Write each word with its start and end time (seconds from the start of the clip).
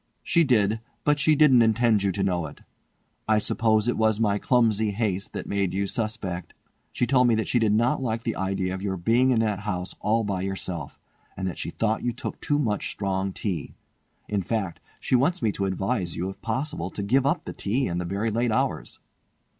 "She 0.23 0.43
did: 0.43 0.79
but 1.03 1.19
she 1.19 1.35
didn't 1.35 1.61
intend 1.61 2.01
you 2.01 2.11
to 2.11 2.23
know 2.23 2.47
it. 2.47 2.61
I 3.27 3.37
suppose 3.37 3.87
it 3.87 3.95
was 3.99 4.19
my 4.19 4.39
clumsy 4.39 4.89
haste 4.89 5.31
that 5.33 5.45
made 5.45 5.75
you 5.75 5.85
suspect. 5.85 6.55
She 6.91 7.05
told 7.05 7.27
me 7.27 7.35
that 7.35 7.47
she 7.47 7.59
did 7.59 7.71
not 7.71 8.01
like 8.01 8.23
the 8.23 8.35
idea 8.35 8.73
of 8.73 8.81
your 8.81 8.97
being 8.97 9.29
in 9.29 9.41
that 9.41 9.59
house 9.59 9.93
all 9.99 10.23
by 10.23 10.41
yourself, 10.41 10.97
and 11.37 11.47
that 11.47 11.59
she 11.59 11.69
thought 11.69 12.01
you 12.01 12.13
took 12.13 12.41
too 12.41 12.57
much 12.57 12.89
strong 12.89 13.31
tea. 13.31 13.75
In 14.27 14.41
fact, 14.41 14.79
she 14.99 15.13
wants 15.15 15.39
me 15.43 15.51
to 15.51 15.65
advise 15.65 16.15
you 16.15 16.31
if 16.31 16.41
possible 16.41 16.89
to 16.89 17.03
give 17.03 17.27
up 17.27 17.45
the 17.45 17.53
tea 17.53 17.85
and 17.85 18.01
the 18.01 18.05
very 18.05 18.31
late 18.31 18.51
hours. 18.51 18.99